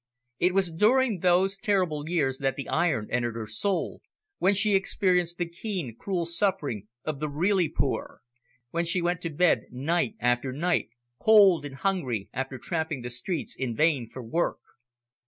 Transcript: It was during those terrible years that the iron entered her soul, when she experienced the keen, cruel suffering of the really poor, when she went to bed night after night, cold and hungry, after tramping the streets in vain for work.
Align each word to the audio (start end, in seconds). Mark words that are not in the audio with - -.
It 0.39 0.55
was 0.55 0.71
during 0.71 1.19
those 1.19 1.59
terrible 1.59 2.09
years 2.09 2.39
that 2.39 2.55
the 2.55 2.67
iron 2.67 3.07
entered 3.11 3.35
her 3.35 3.45
soul, 3.45 4.01
when 4.39 4.55
she 4.55 4.73
experienced 4.73 5.37
the 5.37 5.45
keen, 5.47 5.95
cruel 5.95 6.25
suffering 6.25 6.87
of 7.05 7.19
the 7.19 7.29
really 7.29 7.69
poor, 7.69 8.21
when 8.71 8.83
she 8.83 8.99
went 8.99 9.21
to 9.21 9.29
bed 9.29 9.65
night 9.69 10.15
after 10.19 10.51
night, 10.51 10.89
cold 11.19 11.65
and 11.65 11.75
hungry, 11.75 12.29
after 12.33 12.57
tramping 12.57 13.03
the 13.03 13.11
streets 13.11 13.55
in 13.55 13.75
vain 13.75 14.09
for 14.09 14.23
work. 14.23 14.57